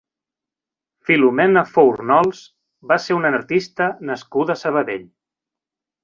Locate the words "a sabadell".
4.59-5.05